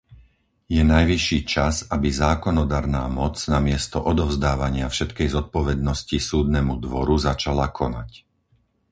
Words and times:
Je 0.75 0.81
najvyšší 0.95 1.39
čas, 1.53 1.75
aby 1.95 2.09
zákonodarná 2.23 3.03
moc 3.19 3.35
namiesto 3.55 3.97
odovzdávania 4.11 4.87
všetkej 4.93 5.27
zodpovednosti 5.37 6.17
Súdnemu 6.29 6.73
dvoru 6.85 7.15
začala 7.29 7.65
konať. 7.79 8.09